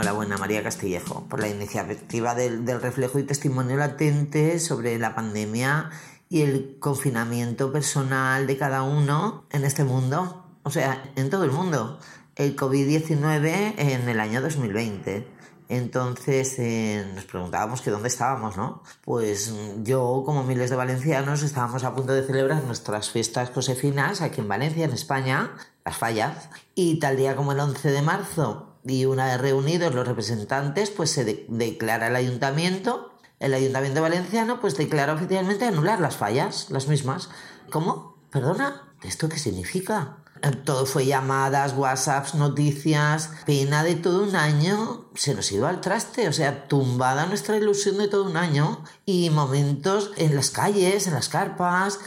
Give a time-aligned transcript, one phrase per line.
[0.00, 5.90] enhorabuena María Castillejo por la iniciativa del, del reflejo y testimonio latente sobre la pandemia
[6.30, 11.50] y el confinamiento personal de cada uno en este mundo, o sea, en todo el
[11.50, 11.98] mundo.
[12.34, 15.26] El COVID-19 en el año 2020.
[15.68, 18.82] Entonces eh, nos preguntábamos que dónde estábamos, ¿no?
[19.04, 24.40] Pues yo, como miles de valencianos, estábamos a punto de celebrar nuestras fiestas josefinas aquí
[24.40, 25.52] en Valencia, en España,
[25.84, 30.06] las fallas, y tal día como el 11 de marzo y una vez reunidos los
[30.06, 36.66] representantes, pues se declara el ayuntamiento el Ayuntamiento Valenciano pues declara oficialmente anular las fallas,
[36.68, 37.30] las mismas.
[37.70, 38.18] ¿Cómo?
[38.30, 38.92] ¿Perdona?
[39.02, 40.18] ¿Esto qué significa?
[40.64, 46.28] Todo fue llamadas, WhatsApps, noticias, pena de todo un año, se nos iba al traste,
[46.28, 51.14] o sea, tumbada nuestra ilusión de todo un año y momentos en las calles, en
[51.14, 51.98] las carpas,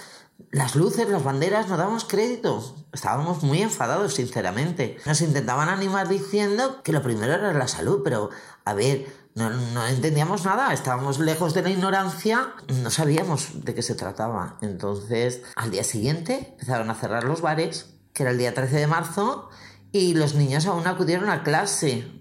[0.52, 2.76] las luces, las banderas, no dábamos crédito.
[2.92, 4.98] Estábamos muy enfadados, sinceramente.
[5.06, 8.30] Nos intentaban animar diciendo que lo primero era la salud, pero
[8.64, 13.81] a ver, no, no, entendíamos nada, estábamos lejos de la ignorancia, no sabíamos de qué
[13.81, 14.58] se trataba.
[14.62, 18.88] Entonces, al día siguiente empezaron a cerrar los bares, que era el día 13 de
[18.88, 19.50] marzo,
[19.92, 22.12] y los niños aún acudieron a clase.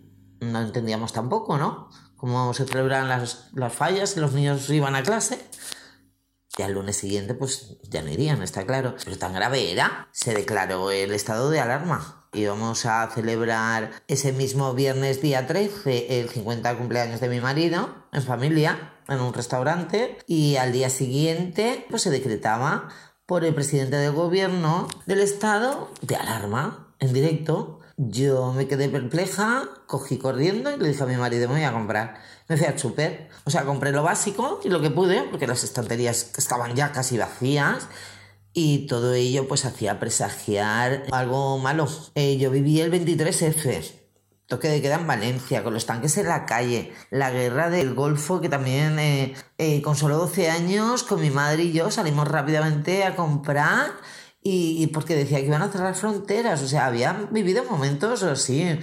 [0.40, 1.90] No entendíamos tampoco, ¿no?
[2.16, 5.44] Cómo se celebraban las, las fallas, los niños iban a clase.
[6.58, 8.94] Y al lunes siguiente, pues ya no irían, está claro.
[9.04, 14.72] Pero tan grave era, se declaró el estado de alarma íbamos a celebrar ese mismo
[14.72, 20.56] viernes día 13 el 50 cumpleaños de mi marido en familia en un restaurante y
[20.56, 22.88] al día siguiente pues se decretaba
[23.26, 27.80] por el presidente del gobierno del estado de alarma en directo.
[28.08, 31.72] Yo me quedé perpleja, cogí corriendo y le dije a mi marido, me voy a
[31.72, 32.16] comprar.
[32.48, 35.62] Me fui al súper, o sea, compré lo básico y lo que pude, porque las
[35.62, 37.86] estanterías estaban ya casi vacías
[38.52, 41.88] y todo ello pues hacía presagiar algo malo.
[42.14, 43.92] Eh, yo viví el 23F,
[44.46, 48.40] toque de queda en Valencia, con los tanques en la calle, la guerra del Golfo,
[48.40, 53.04] que también eh, eh, con solo 12 años, con mi madre y yo salimos rápidamente
[53.04, 53.92] a comprar
[54.44, 58.78] y, porque decía que iban a cerrar fronteras, o sea, había vivido momentos así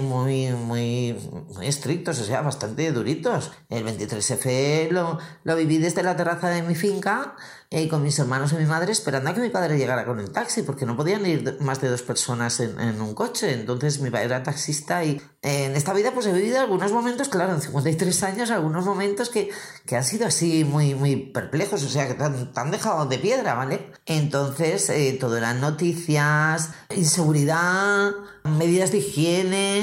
[0.00, 1.16] muy, muy,
[1.54, 3.52] muy estrictos, o sea, bastante duritos.
[3.68, 7.36] El 23F lo, lo viví desde la terraza de mi finca
[7.70, 10.30] eh, con mis hermanos y mi madre esperando a que mi padre llegara con el
[10.30, 13.52] taxi, porque no podían ir más de dos personas en, en un coche.
[13.52, 17.54] Entonces mi padre era taxista y en esta vida pues he vivido algunos momentos, claro,
[17.54, 19.50] en 53 años, algunos momentos que,
[19.84, 23.54] que han sido así muy, muy perplejos, o sea, que te han, dejado de piedra,
[23.54, 23.92] ¿vale?
[24.06, 28.12] Entonces eh, todo eran noticias, inseguridad,
[28.44, 29.75] medidas de higiene,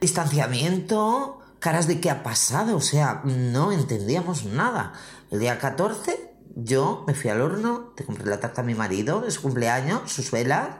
[0.00, 4.92] distanciamiento, caras de qué ha pasado, o sea, no entendíamos nada.
[5.30, 9.20] El día 14 yo me fui al horno, te compré la tarta a mi marido
[9.20, 10.70] de su cumpleaños, sus velas,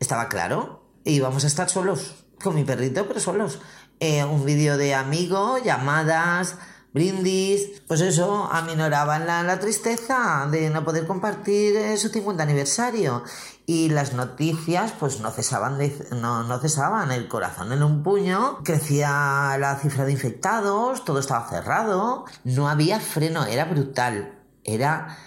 [0.00, 3.60] estaba claro, y íbamos a estar solos, con mi perrito, pero solos.
[4.00, 6.56] Eh, un vídeo de amigo, llamadas,
[6.96, 13.22] brindis, pues eso, aminoraban la, tristeza de no poder compartir eh, su 50 aniversario.
[13.66, 15.78] Y las noticias, pues no cesaban,
[16.12, 21.46] no, no cesaban, el corazón en un puño, crecía la cifra de infectados, todo estaba
[21.50, 24.38] cerrado, no había freno, era brutal.
[24.64, 25.18] Era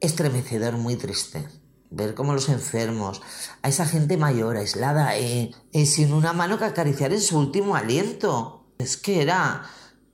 [0.00, 1.48] estremecedor, muy triste.
[1.90, 3.22] Ver cómo los enfermos,
[3.62, 7.76] a esa gente mayor, aislada, eh, eh, sin una mano que acariciar en su último
[7.76, 8.66] aliento.
[8.76, 9.62] Es que era,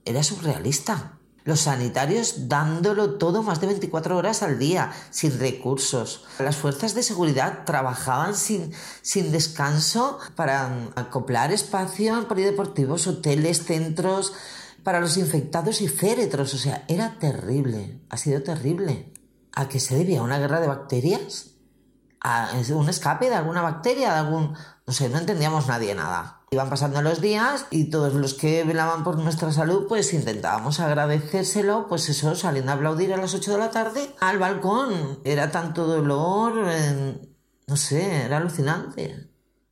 [0.05, 1.17] era surrealista.
[1.43, 6.25] Los sanitarios dándolo todo más de 24 horas al día, sin recursos.
[6.37, 14.33] Las fuerzas de seguridad trabajaban sin, sin descanso para acoplar espacio en polideportivos, hoteles, centros,
[14.83, 16.53] para los infectados y féretros.
[16.53, 19.11] O sea, era terrible, ha sido terrible.
[19.53, 20.21] ¿A qué se debía?
[20.21, 21.55] ¿Una guerra de bacterias?
[22.21, 24.13] ¿A un escape de alguna bacteria?
[24.13, 24.53] ¿De algún.?
[24.85, 26.40] No sé, no entendíamos nadie nada.
[26.53, 31.87] Iban pasando los días y todos los que velaban por nuestra salud, pues intentábamos agradecérselo,
[31.87, 35.21] pues eso, saliendo a aplaudir a las 8 de la tarde al balcón.
[35.23, 36.55] Era tanto dolor,
[37.67, 39.29] no sé, era alucinante.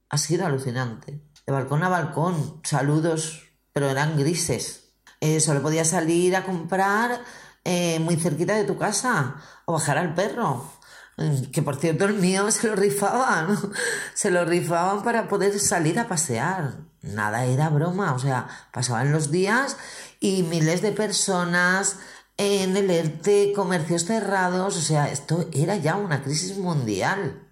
[0.10, 1.22] Ha sido alucinante.
[1.46, 4.94] De balcón a balcón, saludos, pero eran grises.
[5.20, 7.20] Eh, solo podías salir a comprar
[7.66, 10.79] eh, muy cerquita de tu casa o bajar al perro.
[11.52, 13.58] Que por cierto el mío se lo rifaban,
[14.14, 16.78] se lo rifaban para poder salir a pasear.
[17.02, 19.78] Nada era broma, o sea, pasaban los días
[20.20, 21.98] y miles de personas
[22.38, 27.49] en el ERTE, comercios cerrados, o sea, esto era ya una crisis mundial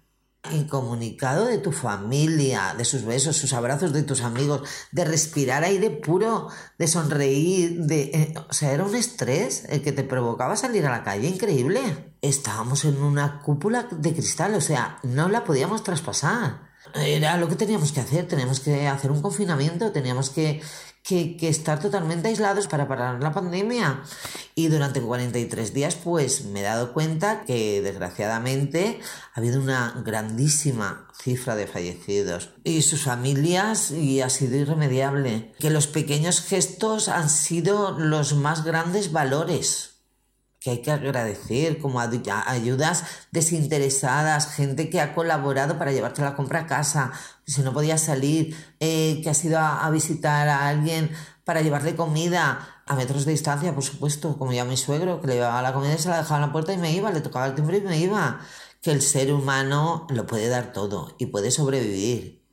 [0.52, 4.62] incomunicado de tu familia, de sus besos, sus abrazos, de tus amigos,
[4.92, 6.48] de respirar aire puro,
[6.78, 8.02] de sonreír, de...
[8.02, 11.80] Eh, o sea, era un estrés el que te provocaba salir a la calle increíble.
[12.22, 16.67] Estábamos en una cúpula de cristal, o sea, no la podíamos traspasar.
[16.94, 20.60] Era lo que teníamos que hacer, teníamos que hacer un confinamiento, teníamos que,
[21.02, 24.02] que, que, estar totalmente aislados para parar la pandemia.
[24.54, 29.00] Y durante 43 días, pues me he dado cuenta que desgraciadamente
[29.34, 35.52] ha habido una grandísima cifra de fallecidos y sus familias y ha sido irremediable.
[35.58, 39.97] Que los pequeños gestos han sido los más grandes valores
[40.60, 46.60] que hay que agradecer, como ayudas desinteresadas, gente que ha colaborado para llevarte la compra
[46.60, 47.12] a casa,
[47.46, 51.10] si no podías salir, eh, que has ido a, visitar a alguien
[51.44, 55.34] para llevarle comida a metros de distancia, por supuesto, como ya mi suegro, que le
[55.34, 57.46] llevaba la comida y se la dejaba en la puerta y me iba, le tocaba
[57.46, 58.40] el timbre y me iba.
[58.80, 62.44] Que el ser humano lo puede dar todo y puede sobrevivir.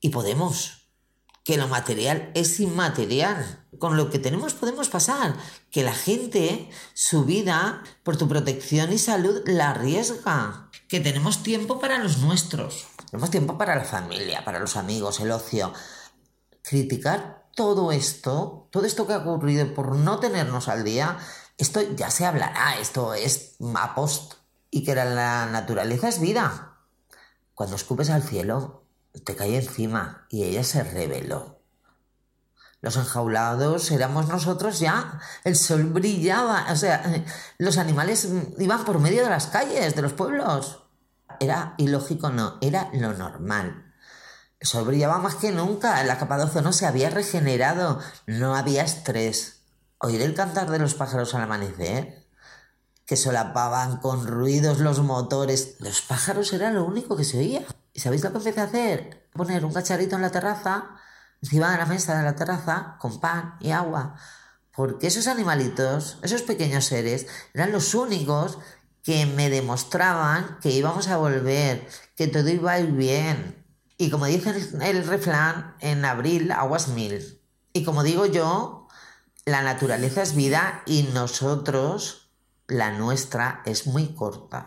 [0.00, 0.85] Y podemos
[1.46, 3.64] que lo material es inmaterial.
[3.78, 5.36] Con lo que tenemos podemos pasar.
[5.70, 10.68] Que la gente, su vida, por tu protección y salud, la arriesga.
[10.88, 12.88] Que tenemos tiempo para los nuestros.
[13.12, 15.72] Tenemos tiempo para la familia, para los amigos, el ocio.
[16.62, 21.16] Criticar todo esto, todo esto que ha ocurrido por no tenernos al día,
[21.58, 24.34] esto ya se hablará, esto es a post.
[24.68, 26.80] Y que la naturaleza es vida.
[27.54, 28.85] Cuando escupes al cielo,
[29.24, 31.56] te cae encima y ella se rebeló.
[32.80, 37.24] Los enjaulados éramos nosotros ya, el sol brillaba, o sea,
[37.58, 38.28] los animales
[38.58, 40.84] iban por medio de las calles, de los pueblos.
[41.40, 43.92] Era ilógico, no, era lo normal.
[44.60, 48.84] El sol brillaba más que nunca, la capa de ozono se había regenerado, no había
[48.84, 49.62] estrés.
[49.98, 52.26] Oír el cantar de los pájaros al amanecer,
[53.06, 57.66] que solapaban con ruidos los motores, los pájaros era lo único que se oía.
[57.96, 59.26] ¿Y sabéis lo que empecé a hacer?
[59.32, 60.96] Poner un cacharrito en la terraza,
[61.40, 64.16] encima de la mesa de la terraza, con pan y agua.
[64.70, 68.58] Porque esos animalitos, esos pequeños seres, eran los únicos
[69.02, 73.64] que me demostraban que íbamos a volver, que todo iba a ir bien.
[73.96, 74.50] Y como dice
[74.82, 77.40] el refrán, en abril aguas mil.
[77.72, 78.88] Y como digo yo,
[79.46, 82.30] la naturaleza es vida y nosotros,
[82.66, 84.66] la nuestra, es muy corta.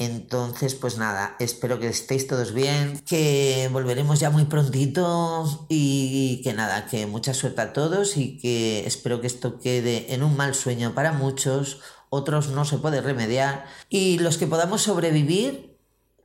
[0.00, 6.54] Entonces, pues nada, espero que estéis todos bien, que volveremos ya muy prontito y que
[6.54, 10.54] nada, que mucha suerte a todos y que espero que esto quede en un mal
[10.54, 15.76] sueño para muchos, otros no se puede remediar y los que podamos sobrevivir,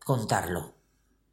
[0.05, 0.75] contarlo.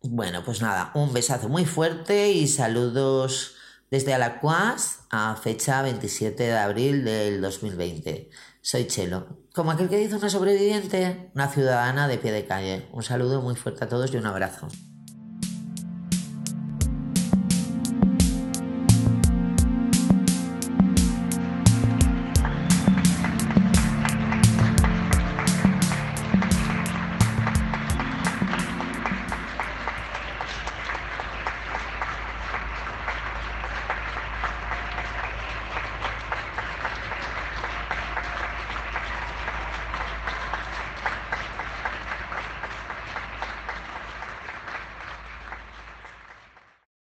[0.03, 3.55] Bueno, pues nada, un besazo muy fuerte y saludos
[3.89, 8.31] desde Alacuas a fecha 27 de abril del 2020.
[8.65, 9.27] Soy Chelo.
[9.53, 12.89] Como aquel que dice una sobreviviente, una ciudadana de pie de calle.
[12.93, 14.69] Un saludo muy fuerte a todos y un abrazo.